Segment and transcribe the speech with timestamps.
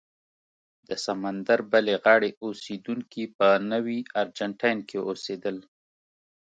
[0.87, 5.57] د سمندر بلې غاړې اوسېدونکي په نوي ارجنټاین کې اوسېدل.